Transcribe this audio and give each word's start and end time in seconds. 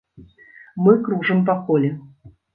Мы 0.85 0.93
кружым 1.09 1.45
па 1.51 1.59
коле. 1.69 1.93